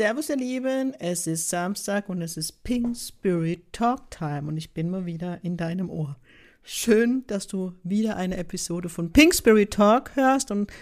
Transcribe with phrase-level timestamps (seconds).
[0.00, 4.72] Servus ihr Lieben, es ist Samstag und es ist Pink Spirit Talk Time und ich
[4.72, 6.16] bin mal wieder in deinem Ohr.
[6.62, 10.72] Schön, dass du wieder eine Episode von Pink Spirit Talk hörst und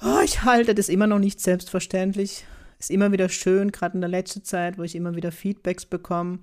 [0.00, 2.44] oh, ich halte das immer noch nicht selbstverständlich.
[2.78, 6.38] Ist immer wieder schön, gerade in der letzten Zeit, wo ich immer wieder Feedbacks bekomme,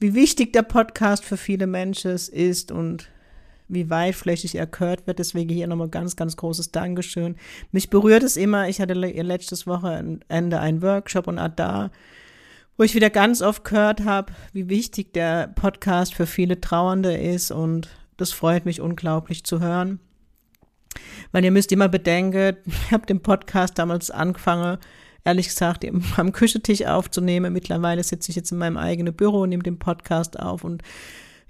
[0.00, 3.08] wie wichtig der Podcast für viele Menschen ist und
[3.74, 5.18] wie weitflächig er gehört wird.
[5.18, 7.36] Deswegen hier nochmal ganz, ganz großes Dankeschön.
[7.72, 8.68] Mich berührt es immer.
[8.68, 11.90] Ich hatte letztes Wochenende einen Workshop und da,
[12.76, 17.50] wo ich wieder ganz oft gehört habe, wie wichtig der Podcast für viele Trauernde ist
[17.50, 20.00] und das freut mich unglaublich zu hören.
[21.32, 24.78] Weil ihr müsst immer bedenken, ich habe den Podcast damals angefangen,
[25.24, 25.84] ehrlich gesagt,
[26.16, 27.52] am Küchentisch aufzunehmen.
[27.52, 30.82] Mittlerweile sitze ich jetzt in meinem eigenen Büro und nehme den Podcast auf und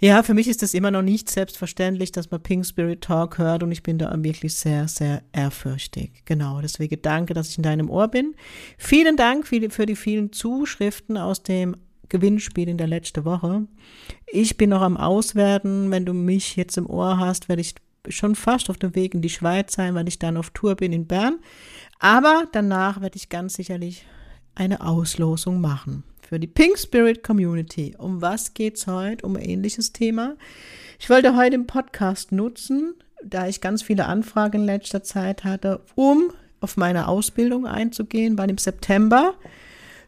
[0.05, 3.63] ja, für mich ist das immer noch nicht selbstverständlich, dass man Pink Spirit Talk hört
[3.63, 6.25] und ich bin da wirklich sehr, sehr ehrfürchtig.
[6.27, 8.35] Genau, deswegen danke, dass ich in deinem Ohr bin.
[8.77, 11.75] Vielen Dank für die, für die vielen Zuschriften aus dem
[12.11, 13.67] Gewinnspiel in der letzten Woche.
[14.27, 15.91] Ich bin noch am Auswerten.
[15.91, 17.75] Wenn du mich jetzt im Ohr hast, werde ich
[18.11, 20.93] schon fast auf dem Weg in die Schweiz sein, weil ich dann auf Tour bin
[20.93, 21.39] in Bern.
[21.99, 24.05] Aber danach werde ich ganz sicherlich
[24.55, 27.95] eine Auslosung machen für die Pink Spirit Community.
[27.97, 29.25] Um was geht's heute?
[29.25, 30.35] Um ein ähnliches Thema.
[30.99, 35.83] Ich wollte heute den Podcast nutzen, da ich ganz viele Anfragen in letzter Zeit hatte,
[35.95, 39.35] um auf meine Ausbildung einzugehen, weil im September,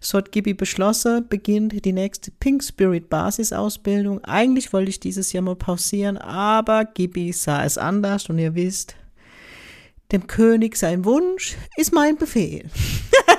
[0.00, 4.24] so hat Gibi beschlossen, beginnt die nächste Pink Spirit Basisausbildung.
[4.24, 8.96] Eigentlich wollte ich dieses Jahr mal pausieren, aber Gibi sah es anders und ihr wisst,
[10.10, 12.68] dem König sein Wunsch ist mein Befehl.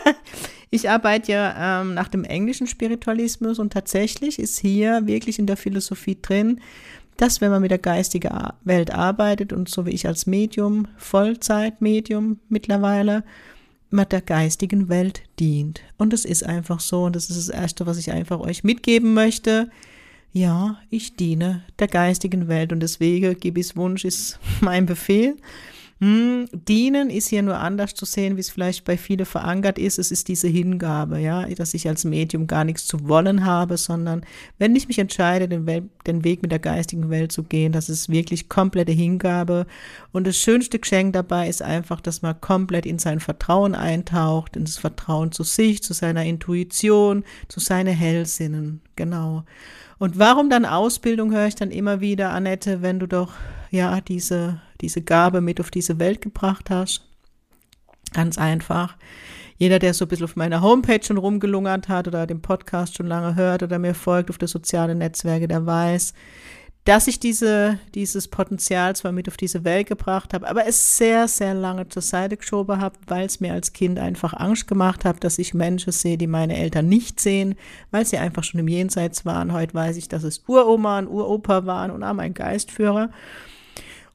[0.69, 5.57] Ich arbeite ja ähm, nach dem englischen Spiritualismus und tatsächlich ist hier wirklich in der
[5.57, 6.59] Philosophie drin,
[7.15, 8.29] dass wenn man mit der geistigen
[8.63, 13.23] Welt arbeitet und so wie ich als Medium, Vollzeitmedium mittlerweile,
[13.89, 15.81] man der geistigen Welt dient.
[15.97, 19.13] Und es ist einfach so und das ist das Erste, was ich einfach euch mitgeben
[19.13, 19.69] möchte.
[20.33, 25.37] Ja, ich diene der geistigen Welt und deswegen Gibis Wunsch ist mein Befehl.
[25.99, 29.97] Hm, dienen ist hier nur anders zu sehen, wie es vielleicht bei vielen verankert ist.
[29.97, 34.23] Es ist diese Hingabe, ja, dass ich als Medium gar nichts zu wollen habe, sondern
[34.59, 37.89] wenn ich mich entscheide, den, Wel den Weg mit der geistigen Welt zu gehen, das
[37.89, 39.65] ist wirklich komplette Hingabe.
[40.11, 44.65] Und das schönste Geschenk dabei ist einfach, dass man komplett in sein Vertrauen eintaucht, in
[44.65, 49.45] das Vertrauen zu sich, zu seiner Intuition, zu seinen Hellsinnen, genau.
[49.97, 53.33] Und warum dann Ausbildung, höre ich dann immer wieder, Annette, wenn du doch
[53.71, 57.07] ja diese, diese Gabe mit auf diese Welt gebracht hast.
[58.13, 58.97] Ganz einfach.
[59.57, 63.07] Jeder, der so ein bisschen auf meiner Homepage schon rumgelungert hat oder den Podcast schon
[63.07, 66.13] lange hört oder mir folgt auf der sozialen Netzwerke, der weiß,
[66.87, 71.27] dass ich diese, dieses Potenzial zwar mit auf diese Welt gebracht habe, aber es sehr,
[71.27, 75.21] sehr lange zur Seite geschoben habe, weil es mir als Kind einfach Angst gemacht hat,
[75.25, 77.55] dass ich Menschen sehe, die meine Eltern nicht sehen,
[77.91, 79.51] weil sie einfach schon im Jenseits waren.
[79.51, 83.09] Heute weiß ich, dass es Uroma und Uropa waren und auch mein Geistführer.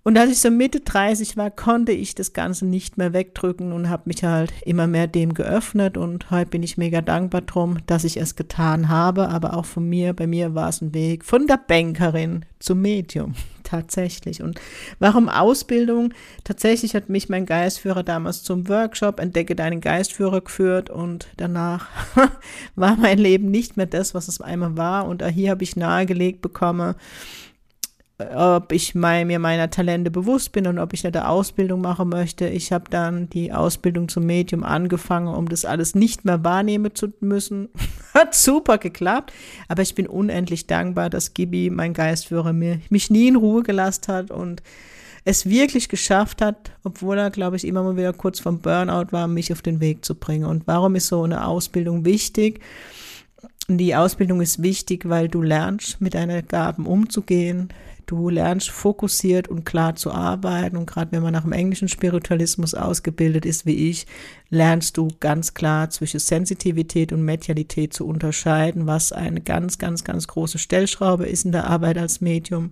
[0.04, 3.88] Und als ich so Mitte 30 war, konnte ich das Ganze nicht mehr wegdrücken und
[3.88, 5.96] habe mich halt immer mehr dem geöffnet.
[5.96, 9.28] Und heute bin ich mega dankbar drum, dass ich es getan habe.
[9.28, 13.34] Aber auch von mir, bei mir war es ein Weg von der Bankerin zum Medium.
[13.62, 14.42] Tatsächlich.
[14.42, 14.60] Und
[14.98, 16.12] warum Ausbildung?
[16.42, 21.86] Tatsächlich hat mich mein Geistführer damals zum Workshop Entdecke deinen Geistführer geführt und danach
[22.74, 25.06] war mein Leben nicht mehr das, was es einmal war.
[25.06, 26.96] Und hier habe ich nahegelegt bekommen,
[28.34, 32.46] ob ich mein, mir meiner Talente bewusst bin und ob ich eine Ausbildung machen möchte.
[32.48, 37.12] Ich habe dann die Ausbildung zum Medium angefangen, um das alles nicht mehr wahrnehmen zu
[37.20, 37.68] müssen.
[38.14, 39.32] Hat super geklappt,
[39.68, 44.08] aber ich bin unendlich dankbar, dass Gibi, mein Geistführer, mir, mich nie in Ruhe gelassen
[44.08, 44.62] hat und
[45.24, 49.28] es wirklich geschafft hat, obwohl er, glaube ich, immer mal wieder kurz vom Burnout war,
[49.28, 50.44] mich auf den Weg zu bringen.
[50.44, 52.60] Und warum ist so eine Ausbildung wichtig?
[53.68, 57.68] Die Ausbildung ist wichtig, weil du lernst, mit deinen Gaben umzugehen.
[58.06, 60.76] Du lernst fokussiert und klar zu arbeiten.
[60.76, 64.06] Und gerade wenn man nach dem englischen Spiritualismus ausgebildet ist, wie ich,
[64.50, 70.28] lernst du ganz klar zwischen Sensitivität und Medialität zu unterscheiden, was eine ganz, ganz, ganz
[70.28, 72.70] große Stellschraube ist in der Arbeit als Medium.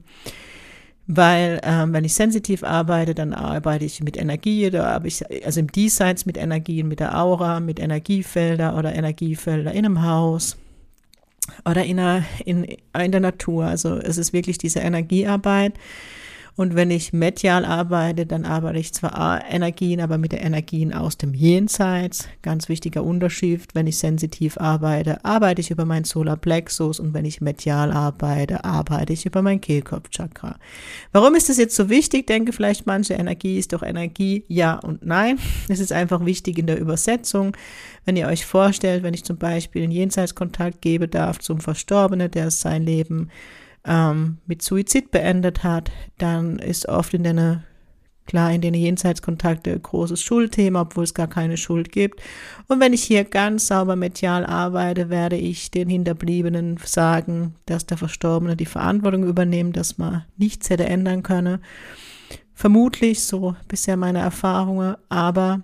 [1.06, 5.58] Weil ähm, wenn ich sensitiv arbeite, dann arbeite ich mit Energie, da habe ich also
[5.58, 10.56] im Diesseits mit Energien, mit der Aura, mit Energiefelder oder Energiefelder in einem Haus
[11.64, 13.64] oder in der, in, in der Natur.
[13.64, 15.74] Also es ist wirklich diese Energiearbeit.
[16.56, 21.16] Und wenn ich medial arbeite, dann arbeite ich zwar Energien, aber mit den Energien aus
[21.16, 22.28] dem Jenseits.
[22.42, 23.68] Ganz wichtiger Unterschied.
[23.74, 29.12] Wenn ich sensitiv arbeite, arbeite ich über mein Solarplexus und wenn ich medial arbeite, arbeite
[29.12, 30.56] ich über mein Kehlkopfchakra.
[31.12, 32.26] Warum ist das jetzt so wichtig?
[32.26, 34.44] Denke vielleicht manche, Energie ist doch Energie.
[34.48, 35.38] Ja und nein.
[35.68, 37.56] Es ist einfach wichtig in der Übersetzung.
[38.04, 42.50] Wenn ihr euch vorstellt, wenn ich zum Beispiel einen Jenseitskontakt gebe darf zum Verstorbenen, der
[42.50, 43.30] sein Leben
[43.84, 47.64] ähm, mit Suizid beendet hat, dann ist oft in der
[48.30, 52.20] klar in den Jenseitskontakte großes Schuldthema, obwohl es gar keine Schuld gibt.
[52.68, 57.96] Und wenn ich hier ganz sauber medial arbeite, werde ich den Hinterbliebenen sagen, dass der
[57.96, 61.58] Verstorbene die Verantwortung übernimmt, dass man nichts hätte ändern können.
[62.54, 65.62] Vermutlich so bisher meine Erfahrungen, aber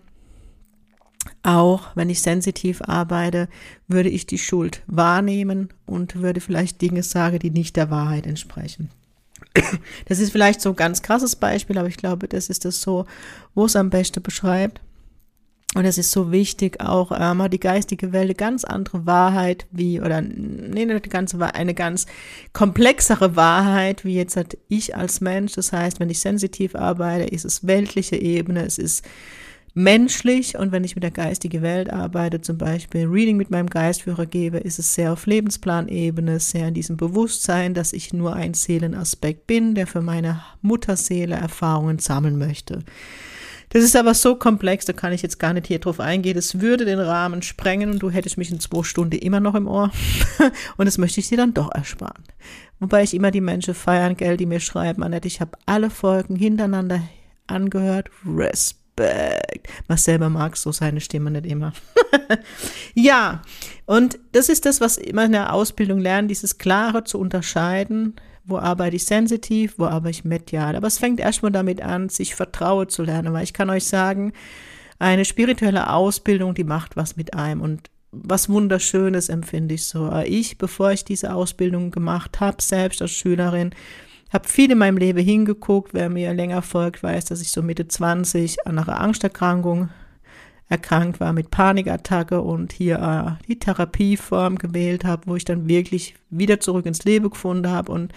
[1.42, 3.48] auch wenn ich sensitiv arbeite,
[3.88, 8.90] würde ich die Schuld wahrnehmen und würde vielleicht Dinge sagen, die nicht der Wahrheit entsprechen.
[10.06, 13.06] Das ist vielleicht so ein ganz krasses Beispiel, aber ich glaube, das ist das so,
[13.54, 14.80] wo es am besten beschreibt.
[15.74, 20.00] Und es ist so wichtig, auch ähm, die geistige Welt eine ganz andere Wahrheit wie,
[20.00, 22.06] oder nee, die ganze eine ganz
[22.54, 25.52] komplexere Wahrheit, wie jetzt halt ich als Mensch.
[25.52, 29.04] Das heißt, wenn ich sensitiv arbeite, ist es weltliche Ebene, es ist
[29.76, 34.24] menschlich und wenn ich mit der geistigen Welt arbeite, zum Beispiel Reading mit meinem Geistführer
[34.24, 39.46] gebe, ist es sehr auf Lebensplanebene, sehr in diesem Bewusstsein, dass ich nur ein Seelenaspekt
[39.46, 42.78] bin, der für meine Mutterseele Erfahrungen sammeln möchte.
[43.68, 46.36] Das ist aber so komplex, da kann ich jetzt gar nicht hier drauf eingehen.
[46.36, 49.68] Das würde den Rahmen sprengen und du hättest mich in zwei Stunden immer noch im
[49.68, 49.90] Ohr.
[50.78, 52.24] und das möchte ich dir dann doch ersparen.
[52.80, 56.36] Wobei ich immer die Menschen feiern, gell, die mir schreiben, Annette, ich habe alle Folgen
[56.36, 57.02] hintereinander
[57.46, 58.08] angehört.
[58.26, 59.68] Respekt Respekt.
[59.96, 61.72] Selber mag so seine Stimme nicht immer.
[62.94, 63.42] ja,
[63.86, 68.14] und das ist das, was immer in der Ausbildung lernen, dieses Klare zu unterscheiden.
[68.44, 70.76] Wo arbeite ich sensitiv, wo arbeite ich medial.
[70.76, 74.32] Aber es fängt erstmal damit an, sich Vertrauen zu lernen, weil ich kann euch sagen,
[75.00, 80.10] eine spirituelle Ausbildung, die macht was mit einem und was Wunderschönes empfinde ich so.
[80.24, 83.74] Ich, bevor ich diese Ausbildung gemacht habe, selbst als Schülerin,
[84.32, 85.94] habe viel in meinem Leben hingeguckt.
[85.94, 89.90] Wer mir länger folgt, weiß, dass ich so Mitte 20 an einer Angsterkrankung
[90.68, 96.14] erkrankt war mit Panikattacke und hier äh, die Therapieform gewählt habe, wo ich dann wirklich
[96.30, 97.92] wieder zurück ins Leben gefunden habe.
[97.92, 98.12] Und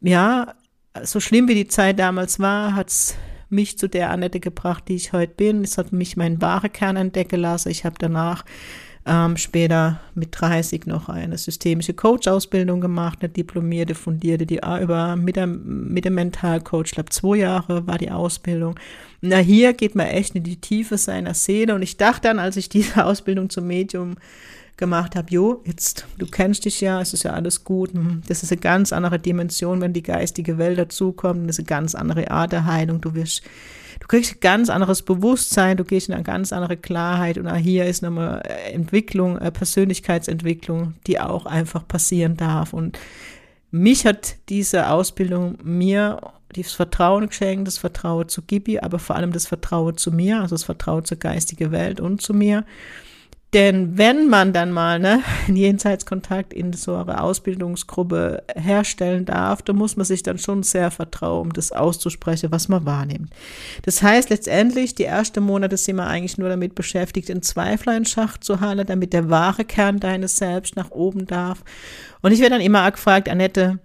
[0.00, 0.54] ja,
[1.02, 3.16] so schlimm wie die Zeit damals war, hat es
[3.48, 5.62] mich zu der Annette gebracht, die ich heute bin.
[5.62, 7.70] Es hat mich meinen wahren Kern entdecken lassen.
[7.70, 8.44] Ich habe danach
[9.06, 15.36] ähm, später mit 30 noch eine systemische Coach-Ausbildung gemacht, eine diplomierte, fundierte, die über mit
[15.36, 18.78] dem, mit dem Mentalcoach, ich glaube zwei Jahre war die Ausbildung.
[19.20, 22.56] Na, hier geht man echt in die Tiefe seiner Seele und ich dachte dann, als
[22.56, 24.16] ich diese Ausbildung zum Medium
[24.76, 27.92] gemacht habe, jo, jetzt, du kennst dich ja, es ist ja alles gut.
[27.92, 31.48] Hm, das ist eine ganz andere Dimension, wenn die geistige Welt dazukommt.
[31.48, 33.00] Das ist eine ganz andere Art der Heilung.
[33.00, 33.42] Du wirst
[34.00, 37.56] du kriegst ein ganz anderes Bewusstsein, du gehst in eine ganz andere Klarheit und auch
[37.56, 38.42] hier ist nochmal
[38.72, 42.72] Entwicklung, äh, Persönlichkeitsentwicklung, die auch einfach passieren darf.
[42.72, 42.98] Und
[43.70, 46.20] mich hat diese Ausbildung mir
[46.52, 50.54] das Vertrauen geschenkt, das Vertrauen zu Gibi, aber vor allem das Vertrauen zu mir, also
[50.54, 52.64] das Vertrauen zur geistigen Welt und zu mir.
[53.54, 59.76] Denn wenn man dann mal ne, einen Jenseitskontakt in so einer Ausbildungsgruppe herstellen darf, dann
[59.76, 63.30] muss man sich dann schon sehr vertrauen, um das auszusprechen, was man wahrnimmt.
[63.82, 68.04] Das heißt letztendlich, die ersten Monate sind wir eigentlich nur damit beschäftigt, den Zweifler in
[68.04, 71.62] Schach zu halten, damit der wahre Kern deines Selbst nach oben darf.
[72.22, 73.78] Und ich werde dann immer gefragt, Annette,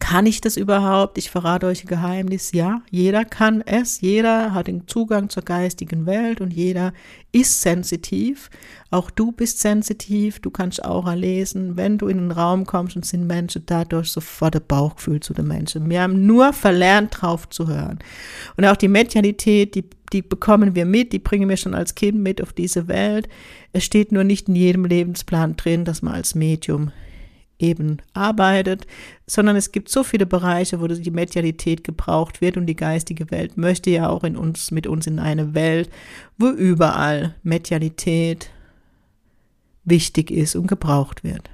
[0.00, 1.16] kann ich das überhaupt?
[1.16, 2.52] Ich verrate euch ein Geheimnis.
[2.52, 4.00] Ja, jeder kann es.
[4.00, 6.92] Jeder hat den Zugang zur geistigen Welt und jeder
[7.32, 8.50] ist sensitiv.
[8.90, 10.40] Auch du bist sensitiv.
[10.40, 11.76] Du kannst auch lesen.
[11.76, 15.48] Wenn du in den Raum kommst und sind Menschen dadurch sofort ein Bauchgefühl zu den
[15.48, 15.88] Menschen.
[15.88, 17.98] Wir haben nur verlernt, drauf zu hören.
[18.56, 22.18] Und auch die Medialität, die, die bekommen wir mit, die bringen wir schon als Kind
[22.18, 23.26] mit auf diese Welt.
[23.72, 26.92] Es steht nur nicht in jedem Lebensplan drin, dass man als Medium
[27.58, 28.86] eben arbeitet,
[29.26, 33.56] sondern es gibt so viele Bereiche, wo die Medialität gebraucht wird und die geistige Welt
[33.56, 35.90] möchte ja auch in uns, mit uns in eine Welt,
[36.38, 38.50] wo überall Medialität
[39.84, 41.50] wichtig ist und gebraucht wird.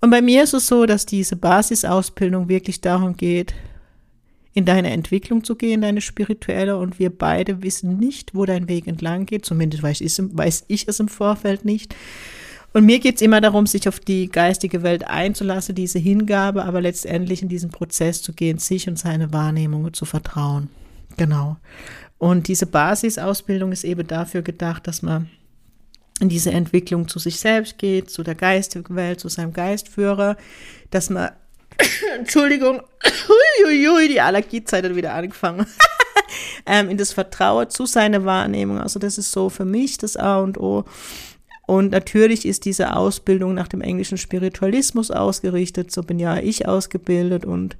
[0.00, 3.54] Und bei mir ist es so, dass diese Basisausbildung wirklich darum geht,
[4.54, 8.86] in deine Entwicklung zu gehen, deine spirituelle, und wir beide wissen nicht, wo dein Weg
[8.86, 11.94] entlang geht, zumindest weiß ich, weiß ich es im Vorfeld nicht.
[12.72, 16.80] Und mir geht es immer darum, sich auf die geistige Welt einzulassen, diese Hingabe, aber
[16.80, 20.68] letztendlich in diesen Prozess zu gehen, sich und seine Wahrnehmungen zu vertrauen.
[21.16, 21.56] Genau.
[22.18, 25.30] Und diese Basisausbildung ist eben dafür gedacht, dass man
[26.20, 30.36] in diese Entwicklung zu sich selbst geht, zu der geistigen Welt, zu seinem Geistführer,
[30.90, 31.30] dass man,
[32.18, 32.82] Entschuldigung,
[34.08, 35.66] die Allergiezeit hat wieder angefangen,
[36.66, 38.80] ähm, in das Vertrauen zu seiner Wahrnehmung.
[38.80, 40.84] Also das ist so für mich das A und O.
[41.68, 47.44] Und natürlich ist diese Ausbildung nach dem englischen Spiritualismus ausgerichtet, so bin ja ich ausgebildet
[47.44, 47.76] und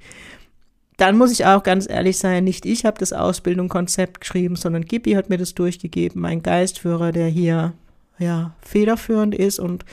[0.97, 5.13] dann muss ich auch ganz ehrlich sein, nicht ich habe das Ausbildungskonzept geschrieben, sondern Gibi
[5.13, 7.73] hat mir das durchgegeben, mein Geistführer, der hier
[8.19, 9.85] ja federführend ist und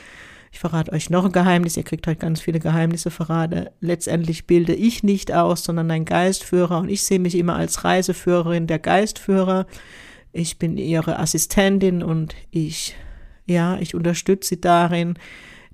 [0.53, 3.73] ich verrate euch noch ein Geheimnis, ihr kriegt halt ganz viele Geheimnisse verrate.
[3.81, 8.67] Letztendlich bilde ich nicht aus, sondern ein Geistführer und ich sehe mich immer als Reiseführerin
[8.67, 9.67] der Geistführer.
[10.35, 12.95] Ich bin ihre Assistentin und ich,
[13.47, 15.15] ja, ich unterstütze sie darin,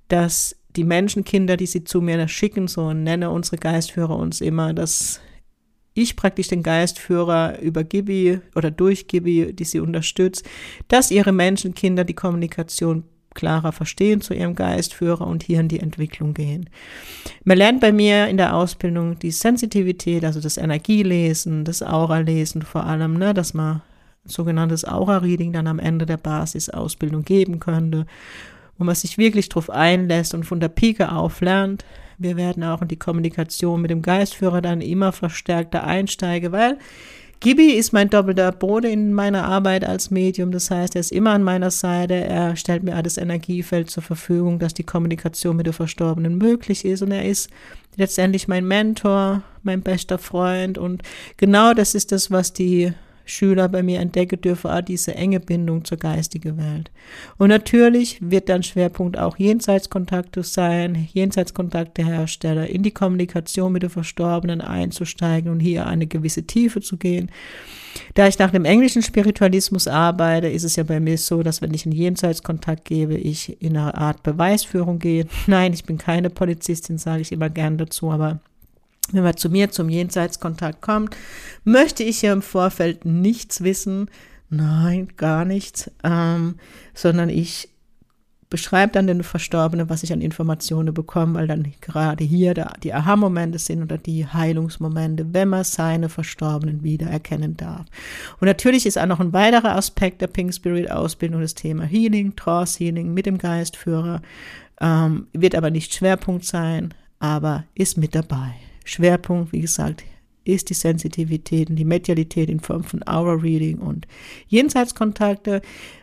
[0.08, 5.20] dass die Menschenkinder, die sie zu mir schicken, so nenne unsere Geistführer uns immer, dass
[5.94, 10.48] ich praktisch den Geistführer über Gibi oder durch Gibi, die sie unterstützt,
[10.88, 16.34] dass ihre Menschenkinder die Kommunikation klarer verstehen zu ihrem Geistführer und hier in die Entwicklung
[16.34, 16.68] gehen.
[17.44, 22.84] Man lernt bei mir in der Ausbildung die Sensitivität, also das Energielesen, das Aura-Lesen vor
[22.84, 23.82] allem, ne, dass man
[24.24, 28.06] sogenanntes Aura-Reading dann am Ende der Basisausbildung geben könnte
[28.78, 31.84] wo man sich wirklich drauf einlässt und von der Pike auf lernt.
[32.18, 36.78] Wir werden auch in die Kommunikation mit dem Geistführer dann immer verstärkter einsteigen, weil
[37.38, 40.52] Gibi ist mein doppelter Bruder in meiner Arbeit als Medium.
[40.52, 42.14] Das heißt, er ist immer an meiner Seite.
[42.14, 47.02] Er stellt mir alles Energiefeld zur Verfügung, dass die Kommunikation mit der Verstorbenen möglich ist.
[47.02, 47.50] Und er ist
[47.96, 50.78] letztendlich mein Mentor, mein bester Freund.
[50.78, 51.02] Und
[51.36, 52.92] genau das ist das, was die
[53.24, 56.90] Schüler bei mir entdecken dürfen, auch diese enge Bindung zur geistigen Welt.
[57.38, 63.90] Und natürlich wird dann Schwerpunkt auch Jenseitskontakte sein, Jenseitskontakte herstellen, in die Kommunikation mit den
[63.90, 67.30] Verstorbenen einzusteigen und hier eine gewisse Tiefe zu gehen.
[68.14, 71.74] Da ich nach dem englischen Spiritualismus arbeite, ist es ja bei mir so, dass wenn
[71.74, 75.26] ich einen Jenseitskontakt gebe, ich in eine Art Beweisführung gehe.
[75.46, 78.40] Nein, ich bin keine Polizistin, sage ich immer gern dazu, aber
[79.10, 81.16] wenn man zu mir zum Jenseitskontakt kommt,
[81.64, 84.08] möchte ich ja im Vorfeld nichts wissen,
[84.48, 86.56] nein, gar nichts, ähm,
[86.94, 87.68] sondern ich
[88.52, 93.58] beschreibe dann den Verstorbenen, was ich an Informationen bekomme, weil dann gerade hier die Aha-Momente
[93.58, 97.86] sind oder die Heilungsmomente, wenn man seine Verstorbenen wiedererkennen darf.
[98.40, 102.36] Und natürlich ist auch noch ein weiterer Aspekt der Pink Spirit Ausbildung das Thema Healing,
[102.36, 104.20] Trance Healing mit dem Geistführer,
[104.82, 108.52] ähm, wird aber nicht Schwerpunkt sein, aber ist mit dabei.
[108.84, 110.04] Schwerpunkt, wie gesagt,
[110.44, 114.06] ist die Sensitivität und die Medialität in Form von Aura Reading und
[114.48, 115.62] Jenseitskontakte,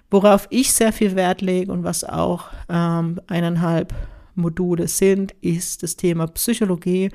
[0.09, 3.93] worauf ich sehr viel Wert lege und was auch ähm, eineinhalb
[4.35, 7.09] Module sind, ist das Thema Psychologie,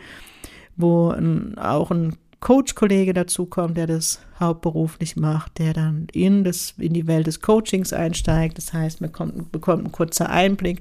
[0.77, 6.93] wo ein, auch ein Coach-Kollege dazukommt, der das hauptberuflich macht, der dann in, das, in
[6.93, 8.59] die Welt des Coachings einsteigt.
[8.59, 10.81] Das heißt, man kommt, bekommt einen kurzen Einblick.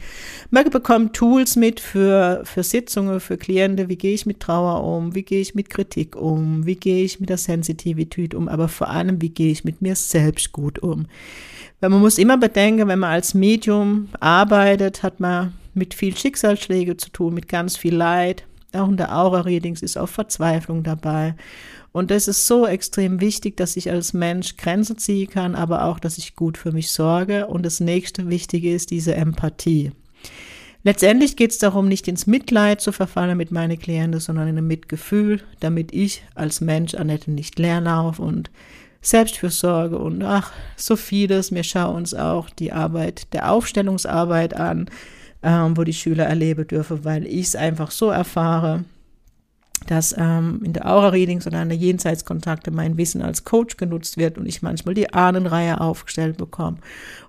[0.52, 3.88] Man bekommt Tools mit für, für Sitzungen, für Klienten.
[3.88, 5.16] Wie gehe ich mit Trauer um?
[5.16, 6.66] Wie gehe ich mit Kritik um?
[6.66, 8.50] Wie gehe ich mit der Sensitivität um?
[8.50, 11.06] Aber vor allem, wie gehe ich mit mir selbst gut um?
[11.80, 16.98] Weil man muss immer bedenken, wenn man als Medium arbeitet, hat man mit viel Schicksalsschläge
[16.98, 18.44] zu tun, mit ganz viel Leid
[18.76, 21.36] auch in der Aura-Readings ist auch Verzweiflung dabei.
[21.92, 26.00] Und das ist so extrem wichtig, dass ich als Mensch Grenzen ziehen kann, aber auch,
[26.00, 27.48] dass ich gut für mich sorge.
[27.48, 29.92] Und das nächste Wichtige ist diese Empathie.
[30.84, 34.68] Letztendlich geht es darum, nicht ins Mitleid zu verfallen mit meinen Klienten, sondern in ein
[34.68, 38.52] Mitgefühl, damit ich als Mensch Annette nicht leer laufe und
[39.02, 41.54] Selbstfürsorge und ach, so vieles.
[41.54, 44.90] Wir schauen uns auch die Arbeit der Aufstellungsarbeit an
[45.44, 48.86] ähm, wo die Schüler erleben dürfen, weil ich es einfach so erfahre,
[49.88, 54.38] dass ähm, in der Aura-Readings oder an der Jenseitskontakte mein Wissen als Coach genutzt wird
[54.38, 56.78] und ich manchmal die Ahnenreihe aufgestellt bekomme,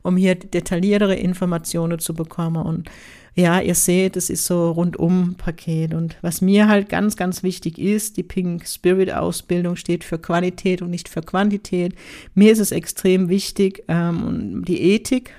[0.03, 2.65] um hier detailliertere Informationen zu bekommen.
[2.65, 2.91] Und
[3.35, 5.95] ja, ihr seht, es ist so rundum Paket.
[5.95, 10.83] Und was mir halt ganz, ganz wichtig ist, die Pink Spirit Ausbildung steht für Qualität
[10.83, 11.95] und nicht für Quantität.
[12.35, 15.33] Mir ist es extrem wichtig, ähm, die Ethik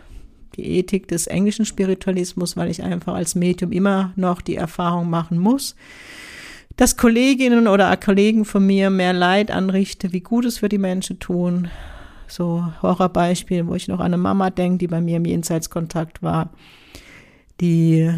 [0.58, 5.38] die Ethik des englischen Spiritualismus, weil ich einfach als Medium immer noch die Erfahrung machen
[5.38, 5.76] muss,
[6.78, 11.70] dass Kolleginnen oder Kollegen von mir mehr Leid anrichten, wie Gutes für die Menschen tun.
[12.28, 16.50] So Horrorbeispiel, wo ich noch an eine Mama denke, die bei mir im Jenseitskontakt war,
[17.62, 18.12] die,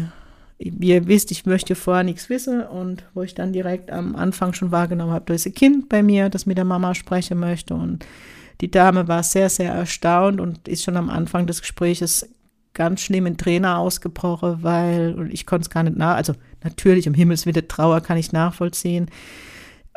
[0.58, 4.54] wie ihr wisst, ich möchte vorher nichts wissen und wo ich dann direkt am Anfang
[4.54, 7.74] schon wahrgenommen habe, da ist ein Kind bei mir, das mit der Mama sprechen möchte
[7.74, 8.06] und
[8.60, 12.28] die Dame war sehr, sehr erstaunt und ist schon am Anfang des Gespräches
[12.74, 17.08] ganz schlimm in Trainer ausgebrochen, weil und ich konnte es gar nicht nach, also natürlich
[17.08, 19.10] um Himmels Trauer kann ich nachvollziehen.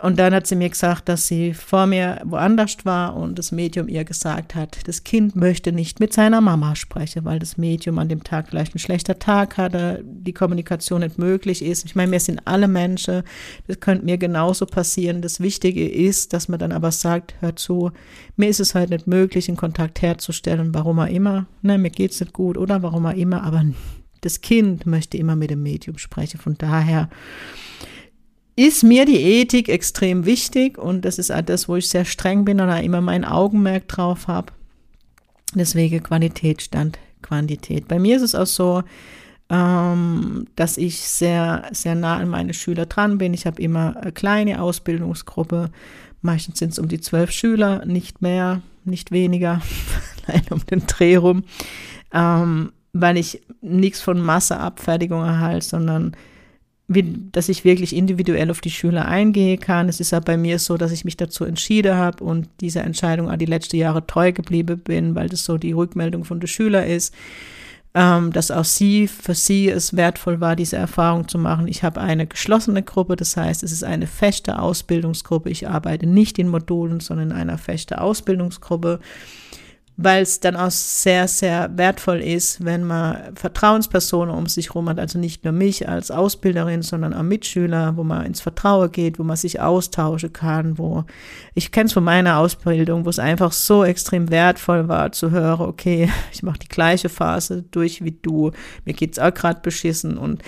[0.01, 3.87] Und dann hat sie mir gesagt, dass sie vor mir woanders war und das Medium
[3.87, 8.09] ihr gesagt hat, das Kind möchte nicht mit seiner Mama sprechen, weil das Medium an
[8.09, 11.85] dem Tag vielleicht ein schlechter Tag hatte, die Kommunikation nicht möglich ist.
[11.85, 13.21] Ich meine, wir sind alle Menschen,
[13.67, 15.21] das könnte mir genauso passieren.
[15.21, 17.91] Das Wichtige ist, dass man dann aber sagt, hör zu,
[18.35, 22.19] mir ist es halt nicht möglich, einen Kontakt herzustellen, warum auch immer, ne, mir geht's
[22.19, 23.65] nicht gut oder warum auch immer, aber
[24.21, 26.39] das Kind möchte immer mit dem Medium sprechen.
[26.39, 27.09] Von daher,
[28.55, 32.45] ist mir die Ethik extrem wichtig und das ist auch das, wo ich sehr streng
[32.45, 34.51] bin da immer mein Augenmerk drauf habe.
[35.55, 37.87] Deswegen Qualität stand Quantität.
[37.87, 38.83] Bei mir ist es auch so,
[39.49, 43.33] ähm, dass ich sehr, sehr nah an meine Schüler dran bin.
[43.33, 45.69] Ich habe immer eine kleine Ausbildungsgruppe.
[46.21, 49.61] Meistens sind es um die zwölf Schüler, nicht mehr, nicht weniger,
[50.27, 51.43] allein um den Dreh rum,
[52.13, 56.15] ähm, weil ich nichts von Masseabfertigung erhalte, sondern
[56.93, 59.89] wie, dass ich wirklich individuell auf die Schüler eingehen kann.
[59.89, 63.29] Es ist ja bei mir so, dass ich mich dazu entschieden habe und dieser Entscheidung
[63.29, 66.85] auch die letzten Jahre treu geblieben bin, weil das so die Rückmeldung von der Schüler
[66.85, 67.13] ist
[67.93, 71.67] ähm, dass auch sie, für sie es wertvoll war, diese Erfahrung zu machen.
[71.67, 75.49] Ich habe eine geschlossene Gruppe, das heißt, es ist eine feste Ausbildungsgruppe.
[75.49, 78.99] Ich arbeite nicht in Modulen, sondern in einer festen Ausbildungsgruppe
[80.03, 84.99] weil es dann auch sehr, sehr wertvoll ist, wenn man Vertrauenspersonen um sich herum hat,
[84.99, 89.23] also nicht nur mich als Ausbilderin, sondern auch Mitschüler, wo man ins Vertrauen geht, wo
[89.23, 91.05] man sich austauschen kann, wo
[91.53, 95.67] ich kenne es von meiner Ausbildung, wo es einfach so extrem wertvoll war zu hören,
[95.67, 98.51] okay, ich mache die gleiche Phase durch wie du,
[98.85, 100.43] mir geht's auch gerade beschissen und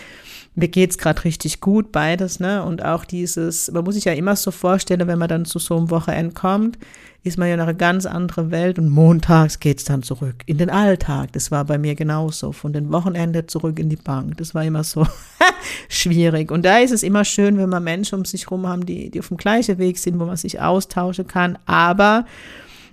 [0.56, 2.64] mir geht's gerade richtig gut, beides, ne?
[2.64, 5.76] Und auch dieses, man muss sich ja immer so vorstellen, wenn man dann zu so
[5.76, 6.78] einem Wochenende kommt,
[7.24, 10.70] ist man ja in eine ganz andere Welt und montags geht's dann zurück in den
[10.70, 11.32] Alltag.
[11.32, 12.52] Das war bei mir genauso.
[12.52, 14.38] Von den Wochenende zurück in die Bank.
[14.38, 15.08] Das war immer so
[15.90, 16.52] schwierig.
[16.52, 19.20] Und da ist es immer schön, wenn man Menschen um sich herum haben, die, die
[19.20, 21.58] auf dem gleichen Weg sind, wo man sich austauschen kann.
[21.66, 22.26] Aber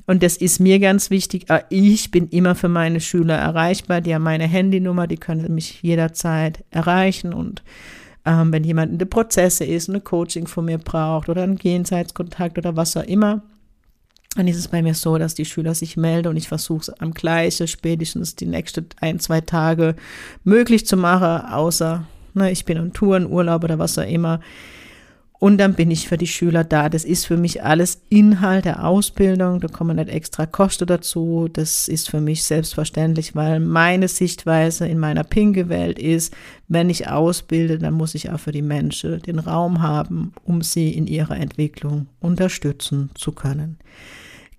[0.06, 1.48] und das ist mir ganz wichtig.
[1.48, 4.00] Äh, ich bin immer für meine Schüler erreichbar.
[4.00, 7.32] Die haben meine Handynummer, die können mich jederzeit erreichen.
[7.32, 7.62] Und
[8.24, 12.58] ähm, wenn jemand in der Prozesse ist, eine Coaching von mir braucht oder einen Jenseitskontakt
[12.58, 13.42] oder was auch immer,
[14.36, 16.88] dann ist es bei mir so, dass die Schüler sich melden und ich versuche es
[17.00, 19.96] am gleichen, spätestens die nächsten ein, zwei Tage
[20.44, 24.40] möglich zu machen, außer ne, ich bin in Touren, Urlaub oder was auch immer.
[25.40, 26.90] Und dann bin ich für die Schüler da.
[26.90, 29.58] Das ist für mich alles Inhalt der Ausbildung.
[29.60, 31.48] Da kommen nicht extra Kosten dazu.
[31.50, 36.34] Das ist für mich selbstverständlich, weil meine Sichtweise in meiner Pinke-Welt ist,
[36.68, 40.90] wenn ich ausbilde, dann muss ich auch für die Menschen den Raum haben, um sie
[40.90, 43.78] in ihrer Entwicklung unterstützen zu können.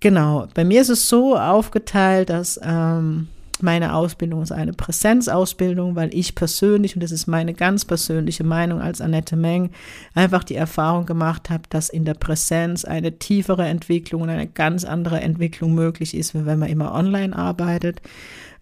[0.00, 0.48] Genau.
[0.52, 3.28] Bei mir ist es so aufgeteilt, dass ähm,
[3.62, 8.80] meine Ausbildung ist eine Präsenzausbildung, weil ich persönlich, und das ist meine ganz persönliche Meinung
[8.80, 9.70] als Annette Meng,
[10.14, 14.84] einfach die Erfahrung gemacht habe, dass in der Präsenz eine tiefere Entwicklung und eine ganz
[14.84, 18.00] andere Entwicklung möglich ist, wenn man immer online arbeitet.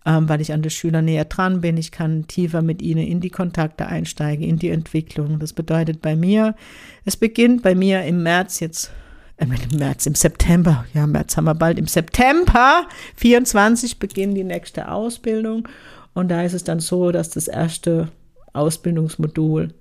[0.06, 1.76] Ähm, weil ich an den Schülern näher dran bin.
[1.76, 5.38] Ich kann tiefer mit ihnen in die Kontakte einsteigen, in die Entwicklung.
[5.38, 6.54] Das bedeutet bei mir,
[7.04, 8.90] es beginnt bei mir im März jetzt
[9.40, 14.90] im März, im September, ja, März haben wir bald, im September 24 beginnt die nächste
[14.90, 15.66] Ausbildung.
[16.12, 18.08] Und da ist es dann so, dass das erste
[18.52, 19.72] Ausbildungsmodul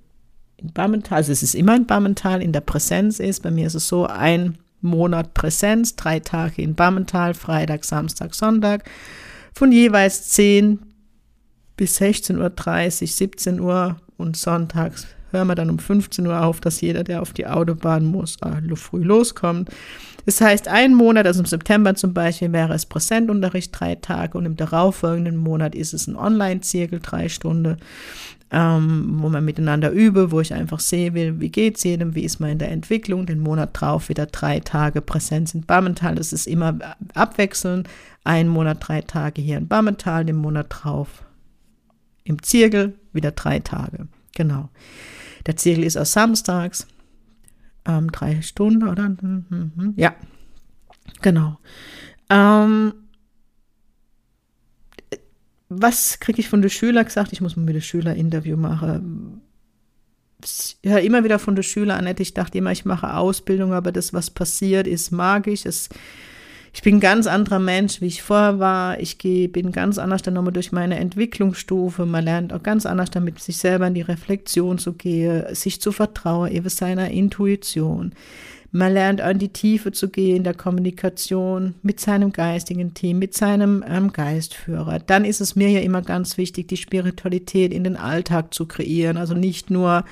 [0.58, 3.44] in Bammental, also es ist immer in Bammental, in der Präsenz ist.
[3.44, 8.90] Bei mir ist es so, ein Monat Präsenz, drei Tage in Bammental, Freitag, Samstag, Sonntag,
[9.54, 10.80] von jeweils 10
[11.76, 16.82] bis 16.30 Uhr, 17 Uhr und sonntags hören wir dann um 15 Uhr auf, dass
[16.82, 19.70] jeder, der auf die Autobahn muss, äh, früh loskommt.
[20.26, 24.46] Das heißt, ein Monat, also im September zum Beispiel, wäre es Präsentunterricht drei Tage und
[24.46, 27.78] im darauffolgenden Monat ist es ein Online-Zirkel drei Stunden,
[28.52, 32.52] ähm, wo man miteinander übe, wo ich einfach will, wie geht's jedem, wie ist man
[32.52, 33.26] in der Entwicklung.
[33.26, 36.16] Den Monat drauf wieder drei Tage Präsenz in Bammental.
[36.16, 36.78] Das ist immer
[37.14, 37.88] abwechselnd.
[38.24, 41.24] Ein Monat drei Tage hier in Bammental, den Monat drauf
[42.24, 44.08] im Zirkel wieder drei Tage.
[44.36, 44.70] Genau.
[45.50, 46.86] Der Zirkel ist auch samstags,
[47.84, 49.10] ähm, drei Stunden, oder?
[49.10, 50.14] Mhm, ja,
[51.24, 51.58] genau.
[52.30, 52.94] Ähm,
[55.70, 57.34] was kriege ich von den Schülern gesagt?
[57.34, 59.42] Ich muss mal mit den Schülern Interview machen.
[60.44, 63.92] Ich höre immer wieder von den Schülern, Annette, ich dachte immer, ich mache Ausbildung, aber
[63.92, 65.66] das, was passiert, ist magisch.
[65.66, 65.90] Es
[66.74, 69.00] ich bin ein ganz anderer Mensch, wie ich vorher war.
[69.00, 72.06] Ich gehe, bin ganz anders dann nochmal durch meine Entwicklungsstufe.
[72.06, 75.92] Man lernt auch ganz anders damit, sich selber in die Reflexion zu gehen, sich zu
[75.92, 78.14] vertrauen, eben seiner Intuition.
[78.72, 83.34] Man lernt an die Tiefe zu gehen in der Kommunikation mit seinem geistigen Team, mit
[83.34, 85.00] seinem ähm, Geistführer.
[85.00, 89.18] Dann ist es mir ja immer ganz wichtig, die Spiritualität in den Alltag zu kreieren.
[89.18, 90.06] Also nicht nur,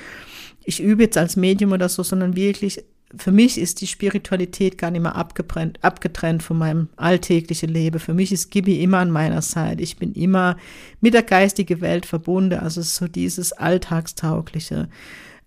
[0.63, 2.83] ich übe jetzt als Medium oder so, sondern wirklich
[3.15, 7.99] für mich ist die Spiritualität gar nicht mehr abgetrennt, abgetrennt von meinem alltäglichen Leben.
[7.99, 9.81] Für mich ist Gibi immer an meiner Seite.
[9.81, 10.57] Ich bin immer
[10.99, 12.59] mit der geistigen Welt verbunden.
[12.59, 14.89] Also so dieses Alltagstaugliche.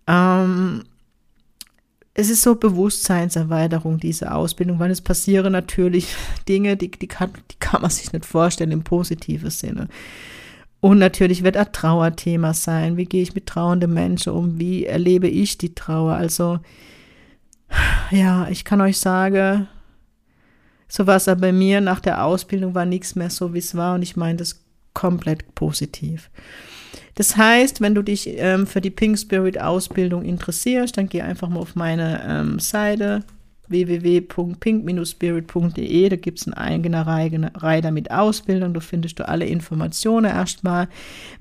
[0.07, 0.85] Ähm,
[2.15, 6.15] es ist so Bewusstseinserweiterung, diese Ausbildung, weil es passieren natürlich
[6.49, 9.89] Dinge, die, die, kann, die kann man sich nicht vorstellen im positiven Sinne.
[10.81, 12.97] Und natürlich wird ein Trauerthema sein.
[12.97, 14.59] Wie gehe ich mit trauernden Menschen um?
[14.59, 16.15] Wie erlebe ich die Trauer?
[16.15, 16.61] Also,
[18.11, 19.69] ja, ich kann euch sagen,
[20.89, 23.75] so war es ja bei mir nach der Ausbildung, war nichts mehr so, wie es
[23.75, 23.95] war.
[23.95, 24.61] Und ich meine das
[24.93, 26.31] komplett positiv.
[27.15, 31.49] Das heißt, wenn du dich ähm, für die Pink Spirit Ausbildung interessierst, dann geh einfach
[31.49, 33.25] mal auf meine ähm, Seite
[33.71, 36.09] www.pink-spirit.de.
[36.09, 38.73] Da gibt es einen eigenen Reiter mit Ausbildung.
[38.75, 40.89] Da findest du alle Informationen erstmal.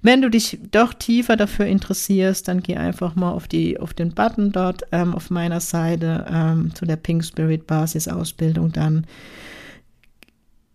[0.02, 4.14] Wenn du dich doch tiefer dafür interessierst, dann geh einfach mal auf, die, auf den
[4.14, 8.72] Button dort ähm, auf meiner Seite ähm, zu der Pink Spirit Basisausbildung.
[8.72, 9.06] Dann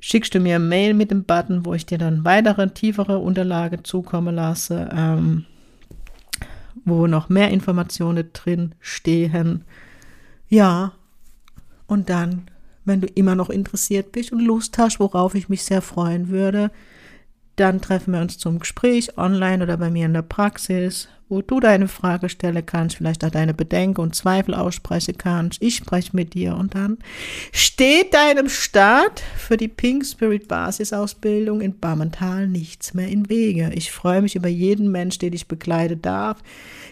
[0.00, 3.84] schickst du mir eine Mail mit dem Button, wo ich dir dann weitere, tiefere Unterlagen
[3.84, 5.46] zukommen lasse, ähm,
[6.84, 9.64] wo noch mehr Informationen drin stehen.
[10.48, 10.92] Ja,
[11.94, 12.42] und dann,
[12.84, 16.70] wenn du immer noch interessiert bist und Lust hast, worauf ich mich sehr freuen würde,
[17.56, 21.58] dann treffen wir uns zum Gespräch online oder bei mir in der Praxis, wo du
[21.58, 25.62] deine Frage stellen kannst, vielleicht auch deine Bedenken und Zweifel aussprechen kannst.
[25.62, 26.98] Ich spreche mit dir und dann
[27.52, 33.70] steht deinem Start für die Pink Spirit Basisausbildung in Bammental nichts mehr im Wege.
[33.74, 36.42] Ich freue mich über jeden Mensch, den ich begleiten darf.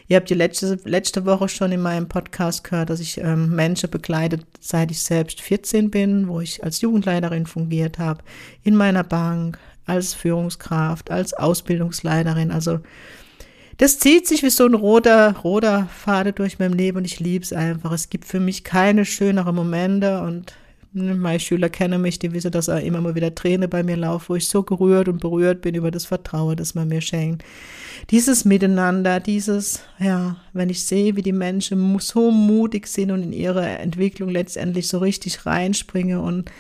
[0.09, 3.91] Ihr habt die letzte, letzte Woche schon in meinem Podcast gehört, dass ich ähm, Menschen
[3.91, 8.23] begleite, seit ich selbst 14 bin, wo ich als Jugendleiterin fungiert habe,
[8.63, 12.51] in meiner Bank, als Führungskraft, als Ausbildungsleiterin.
[12.51, 12.81] Also
[13.79, 17.45] das zieht sich wie so ein roter, roter Faden durch mein Leben und ich liebe
[17.45, 17.93] es einfach.
[17.93, 20.55] Es gibt für mich keine schöneren Momente und
[20.95, 24.27] meine Schüler kennen mich, die wissen, dass er immer mal wieder Tränen bei mir laufen,
[24.29, 27.45] wo ich so gerührt und berührt bin über das Vertrauen, das man mir schenkt.
[28.11, 33.33] Dieses Miteinander, dieses, ja, wenn ich sehe, wie die Menschen so mutig sind und in
[33.33, 36.51] ihre Entwicklung letztendlich so richtig reinspringen und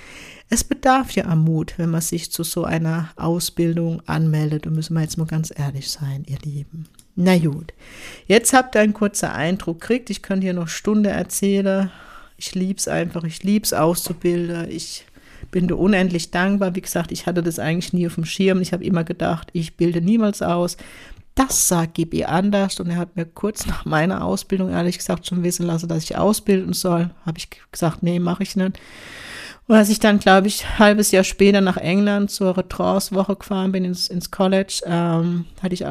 [0.52, 4.66] es bedarf ja am Mut, wenn man sich zu so einer Ausbildung anmeldet.
[4.66, 6.88] Da müssen wir jetzt mal ganz ehrlich sein, ihr Lieben.
[7.16, 7.72] Na gut,
[8.26, 10.10] jetzt habt ihr einen kurzen Eindruck gekriegt.
[10.10, 11.90] Ich könnte hier noch Stunde erzählen.
[12.36, 14.68] Ich liebe es einfach, ich liebe es auszubilden.
[14.68, 15.06] Ich
[15.50, 16.74] bin da unendlich dankbar.
[16.74, 18.60] Wie gesagt, ich hatte das eigentlich nie auf dem Schirm.
[18.60, 20.76] Ich habe immer gedacht, ich bilde niemals aus.
[21.34, 25.42] Das sagt Gibi anders und er hat mir kurz nach meiner Ausbildung ehrlich gesagt schon
[25.42, 27.10] wissen lassen, dass ich ausbilden soll.
[27.24, 28.78] Habe ich gesagt, nee, mache ich nicht.
[29.68, 33.72] Und als ich dann, glaube ich, ein halbes Jahr später nach England zur Retrance-Woche gefahren
[33.72, 35.84] bin ins, ins College, ähm, hatte ich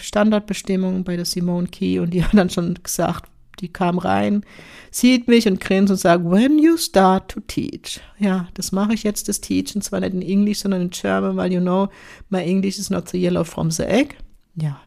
[0.00, 3.28] Standardbestimmungen bei der Simone Key und die hat dann schon gesagt,
[3.60, 4.44] die kam rein,
[4.90, 8.00] sieht mich und grinst und sagt, when you start to teach.
[8.18, 11.52] Ja, das mache ich jetzt, das Teachen, zwar nicht in Englisch, sondern in German, weil
[11.52, 11.88] you know,
[12.28, 14.16] my English is not the yellow from the egg.
[14.56, 14.80] Ja,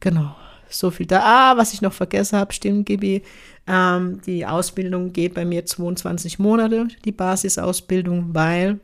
[0.00, 0.34] genau.
[0.68, 1.20] So viel da.
[1.22, 3.22] Ah, was ich noch vergessen habe, stimmt, Gibi.
[3.66, 8.80] Ähm, die Ausbildung geht bei mir 22 Monate, die Basisausbildung, weil,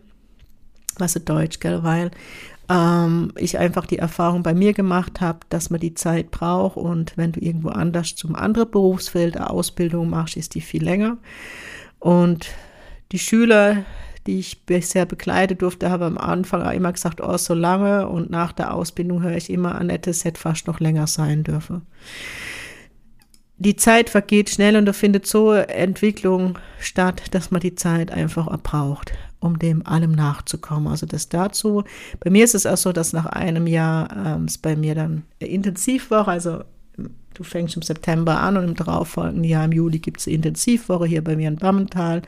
[0.98, 2.10] was ist Deutsch, gell, weil
[2.68, 7.16] ähm, ich einfach die Erfahrung bei mir gemacht habe, dass man die Zeit braucht und
[7.16, 11.18] wenn du irgendwo anders zum anderen Berufsfeld eine Ausbildung machst, ist die viel länger.
[11.98, 12.46] Und
[13.12, 13.84] die Schüler,
[14.26, 18.30] die ich bisher begleitet durfte, haben am Anfang auch immer gesagt, oh, so lange und
[18.30, 21.82] nach der Ausbildung höre ich immer, Annette, es hätte fast noch länger sein dürfen
[23.62, 28.48] die Zeit vergeht schnell und da findet so Entwicklung statt, dass man die Zeit einfach
[28.58, 30.88] braucht, um dem allem nachzukommen.
[30.88, 31.84] Also das dazu.
[32.18, 35.22] Bei mir ist es auch so, dass nach einem Jahr ähm, es bei mir dann
[35.38, 36.64] Intensivwoche, also
[37.34, 41.22] du fängst im September an und im darauffolgenden Jahr im Juli gibt es Intensivwoche hier
[41.22, 42.22] bei mir in Bammental,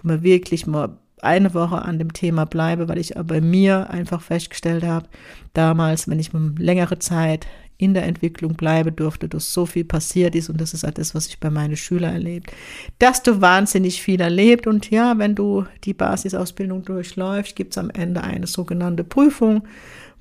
[0.00, 4.22] wo man wirklich mal eine Woche an dem Thema bleibe, weil ich bei mir einfach
[4.22, 5.06] festgestellt habe,
[5.52, 7.46] damals, wenn ich längere Zeit
[7.80, 11.14] in der Entwicklung bleiben durfte, dass so viel passiert ist und das ist auch das,
[11.14, 12.52] was ich bei meinen Schülern erlebt,
[12.98, 17.88] dass du wahnsinnig viel erlebt und ja, wenn du die Basisausbildung durchläufst, gibt es am
[17.88, 19.62] Ende eine sogenannte Prüfung,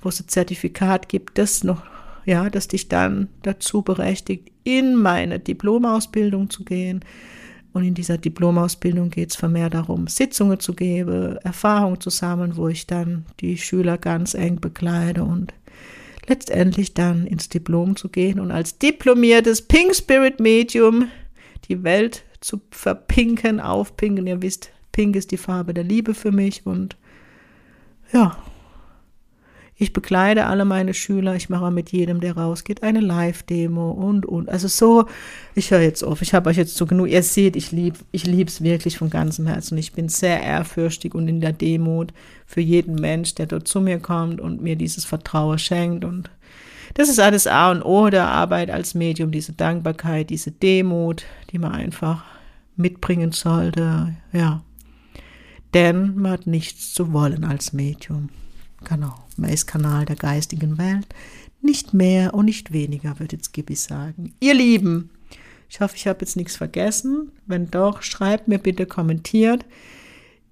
[0.01, 1.83] wo es ein Zertifikat gibt, das noch,
[2.25, 7.03] ja, das dich dann dazu berechtigt, in meine Diplomausbildung zu gehen.
[7.71, 12.67] Und in dieser Diplomausbildung geht es vermehrt darum, Sitzungen zu geben, Erfahrungen zu sammeln, wo
[12.67, 15.53] ich dann die Schüler ganz eng begleite und
[16.27, 21.09] letztendlich dann ins Diplom zu gehen und als diplomiertes Pink Spirit Medium
[21.67, 24.25] die Welt zu verpinken, aufpinken.
[24.27, 26.97] Ihr wisst, Pink ist die Farbe der Liebe für mich und
[28.11, 28.37] ja,
[29.81, 34.49] Ich begleite alle meine Schüler, ich mache mit jedem, der rausgeht, eine Live-Demo und, und.
[34.49, 35.05] Also so,
[35.55, 38.27] ich höre jetzt auf, ich habe euch jetzt so genug, ihr seht, ich liebe ich
[38.27, 39.77] es wirklich von ganzem Herzen.
[39.77, 42.11] Ich bin sehr ehrfürchtig und in der Demut
[42.45, 46.03] für jeden Mensch, der dort zu mir kommt und mir dieses Vertrauen schenkt.
[46.03, 46.29] Und
[46.95, 51.57] das ist alles A und O der Arbeit als Medium, diese Dankbarkeit, diese Demut, die
[51.57, 52.25] man einfach
[52.75, 54.61] mitbringen sollte, ja.
[55.73, 58.27] Denn man hat nichts zu wollen als Medium.
[58.85, 61.07] Genau, man Kanal der geistigen Welt.
[61.61, 64.33] Nicht mehr und nicht weniger, würde jetzt Gibi sagen.
[64.39, 65.09] Ihr Lieben,
[65.69, 67.31] ich hoffe, ich habe jetzt nichts vergessen.
[67.45, 69.65] Wenn doch, schreibt mir bitte, kommentiert.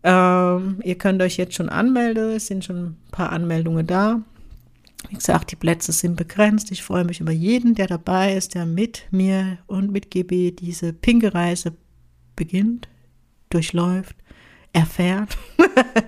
[0.03, 2.31] Ähm, ihr könnt euch jetzt schon anmelden.
[2.31, 4.21] Es sind schon ein paar Anmeldungen da.
[5.09, 6.71] Wie gesagt, die Plätze sind begrenzt.
[6.71, 10.93] Ich freue mich über jeden, der dabei ist, der mit mir und mit GB diese
[10.93, 11.73] pinke Reise
[12.35, 12.87] beginnt,
[13.49, 14.15] durchläuft,
[14.73, 15.37] erfährt.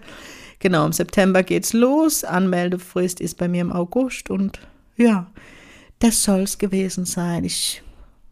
[0.59, 2.23] Genau, im September geht's los.
[2.23, 4.59] Anmeldefrist ist bei mir im August und
[4.97, 5.31] ja,
[5.99, 7.45] das soll's gewesen sein.
[7.45, 7.81] Ich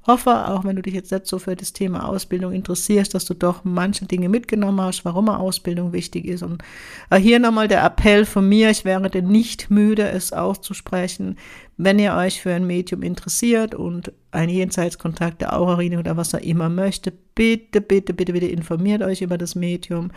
[0.08, 3.34] hoffe, auch wenn du dich jetzt nicht so für das Thema Ausbildung interessierst, dass du
[3.34, 6.44] doch manche Dinge mitgenommen hast, warum Ausbildung wichtig ist.
[6.44, 6.64] Und
[7.10, 11.38] äh, hier nochmal der Appell von mir, ich wäre denn nicht müde, es auszusprechen,
[11.76, 16.42] wenn ihr euch für ein Medium interessiert und ein Jenseitskontakt der Aura-Reading oder was er
[16.42, 20.12] immer möchte, bitte, bitte, bitte, bitte informiert euch über das Medium.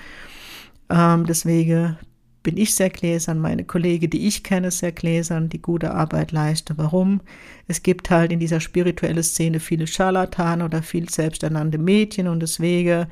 [0.91, 1.97] Ähm, deswegen
[2.43, 6.79] bin ich sehr gläsern, meine Kollegen, die ich kenne, sehr gläsern, die gute Arbeit leisten.
[6.79, 7.21] Warum?
[7.69, 13.07] Es gibt halt in dieser spirituellen Szene viele Scharlatane oder viel selbsternannte Mädchen und deswegen,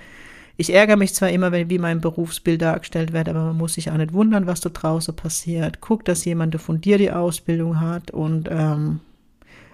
[0.57, 3.91] ich ärgere mich zwar immer, wenn wie mein Berufsbild dargestellt wird, aber man muss sich
[3.91, 5.81] auch nicht wundern, was da draußen passiert.
[5.81, 9.01] Guck, dass jemand von dir die Ausbildung hat und ähm,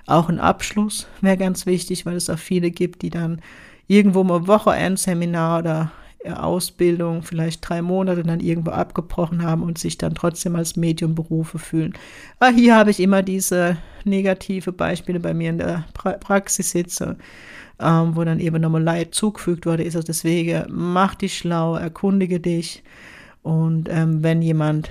[0.07, 3.40] auch ein Abschluss wäre ganz wichtig, weil es auch viele gibt, die dann
[3.87, 5.93] irgendwo mal Wochenendseminar oder
[6.33, 11.59] Ausbildung vielleicht drei Monate dann irgendwo abgebrochen haben und sich dann trotzdem als Medium berufe
[11.59, 11.95] fühlen.
[12.41, 17.17] Ah, hier habe ich immer diese negative Beispiele bei mir in der pra Praxis sitze,
[17.79, 19.83] ähm, wo dann eben nochmal Leid zugefügt wurde.
[19.83, 22.83] Ist also deswegen, mach dich schlau, erkundige dich
[23.43, 24.91] und ähm, wenn jemand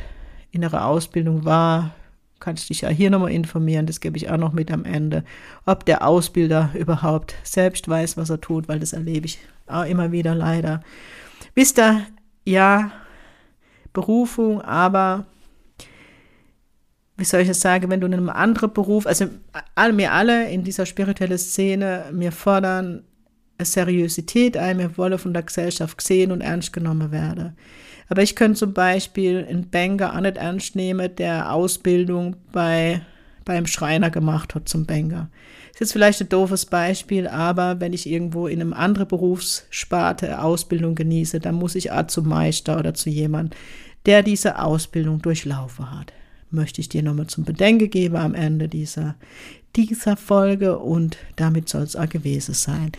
[0.52, 1.96] in ihrer Ausbildung war,
[2.39, 5.24] kannst dich ja hier nochmal informieren, das gebe ich auch noch mit am Ende,
[5.65, 10.12] ob der Ausbilder überhaupt selbst weiß, was er tut, weil das erlebe ich auch immer
[10.12, 10.84] wieder leider.
[11.56, 12.06] Wisst ihr,
[12.45, 12.91] ja,
[13.93, 15.25] Berufung, aber
[17.17, 19.27] wie soll ich das sagen, wenn du in einem anderen Beruf, also
[19.93, 23.03] mir alle in dieser spirituellen Szene, mir fordern
[23.62, 27.56] Seriosität ein, mir wollen von der Gesellschaft gesehen und ernst genommen werden.
[28.10, 33.01] Aber ich könnte zum Beispiel einen Banker auch nicht ernst nehmen, der Ausbildung bei,
[33.45, 35.29] beim Schreiner gemacht hat zum Banker.
[35.73, 40.95] Ist jetzt vielleicht ein doofes Beispiel, aber wenn ich irgendwo in einem anderen Berufssparte Ausbildung
[40.95, 43.56] genieße, dann muss ich auch zum Meister oder zu jemand,
[44.06, 46.13] der diese Ausbildung durchlaufen hat.
[46.51, 49.15] Möchte ich dir nochmal zum Bedenken geben am Ende dieser,
[49.75, 52.91] dieser Folge und damit soll es auch gewesen sein.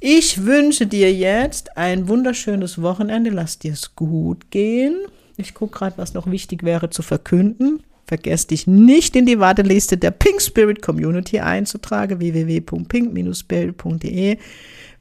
[0.00, 3.30] Ich wünsche dir jetzt ein wunderschönes Wochenende.
[3.30, 4.96] Lass dir es gut gehen.
[5.36, 7.82] Ich gucke gerade, was noch wichtig wäre zu verkünden.
[8.08, 14.38] Vergesst dich nicht in die Warteliste der Pink Spirit Community einzutragen, www.pink-spirit.de.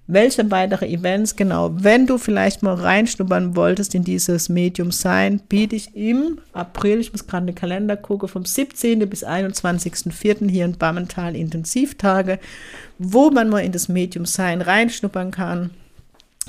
[0.10, 5.78] Welche weitere Events, genau, wenn du vielleicht mal reinschnuppern wolltest in dieses Medium sein, biete
[5.78, 9.08] ich im April, ich muss gerade den Kalender gucken, vom 17.
[9.08, 10.50] bis 21.04.
[10.50, 12.40] hier in Bammental Intensivtage,
[12.98, 15.70] wo man mal in das Medium sein reinschnuppern kann.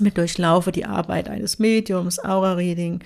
[0.01, 2.99] Mit Durchlaufe die Arbeit eines Mediums, Aura-Reading,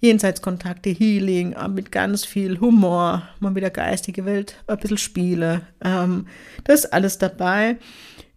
[0.00, 5.62] Jenseitskontakte, Healing, äh, mit ganz viel Humor, mal mit der geistigen Welt, ein bisschen Spiele.
[5.82, 6.26] Ähm,
[6.64, 7.76] das ist alles dabei.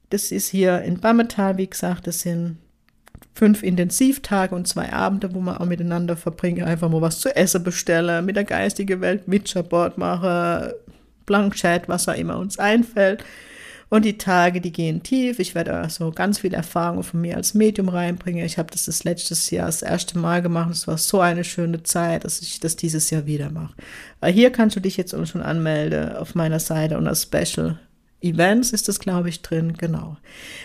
[0.10, 2.58] Das ist hier in Bammetal, wie gesagt, das sind
[3.34, 7.64] fünf Intensivtage und zwei Abende, wo man auch miteinander verbringt, einfach mal was zu essen
[7.64, 10.74] bestellen, mit der geistigen Welt Mitschabord machen,
[11.26, 13.24] Blankchat, was auch immer uns einfällt.
[13.90, 15.40] Und die Tage, die gehen tief.
[15.40, 18.46] Ich werde also ganz viel Erfahrung von mir als Medium reinbringen.
[18.46, 20.70] Ich habe das das letztes Jahr das erste Mal gemacht.
[20.72, 23.74] Es war so eine schöne Zeit, dass ich das dieses Jahr wieder mache.
[24.20, 27.80] Weil hier kannst du dich jetzt schon anmelden auf meiner Seite unter Special
[28.22, 30.18] Events ist das, glaube ich, drin, genau.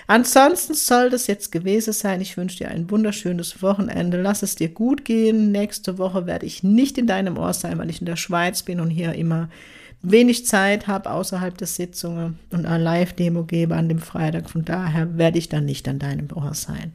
[0.08, 2.20] Ansonsten soll das jetzt gewesen sein.
[2.20, 4.20] Ich wünsche dir ein wunderschönes Wochenende.
[4.20, 5.52] Lass es dir gut gehen.
[5.52, 8.80] Nächste Woche werde ich nicht in deinem Ohr sein, weil ich in der Schweiz bin
[8.80, 9.48] und hier immer
[10.02, 14.50] wenig Zeit habe außerhalb der Sitzungen und eine Live-Demo gebe an dem Freitag.
[14.50, 16.94] Von daher werde ich dann nicht an deinem Ohr sein.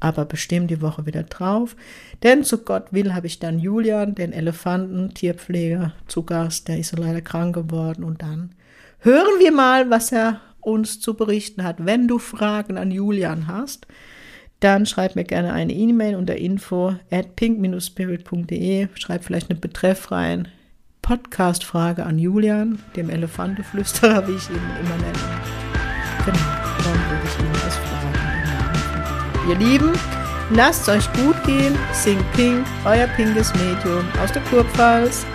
[0.00, 1.76] Aber bestimmt die Woche wieder drauf.
[2.22, 6.68] Denn zu Gott will habe ich dann Julian, den Elefanten, Tierpfleger, zu Gast.
[6.68, 8.04] Der ist so leider krank geworden.
[8.04, 8.50] Und dann
[9.00, 11.86] hören wir mal, was er uns zu berichten hat.
[11.86, 13.86] Wenn du Fragen an Julian hast,
[14.60, 18.88] dann schreib mir gerne eine E-Mail unter info at pink-spirit.de.
[18.94, 20.48] Schreib vielleicht einen Betreff rein
[21.04, 25.18] Podcast-Frage an Julian, dem Elefanteflüsterer, wie ich ihn immer nenne.
[26.24, 26.38] Genau,
[26.82, 29.50] dann würde ich ihn das fragen.
[29.50, 29.92] Ihr Lieben,
[30.48, 31.76] lasst euch gut gehen.
[31.92, 35.26] Sing Pink, euer pinkes Medium aus der Kurpfalz.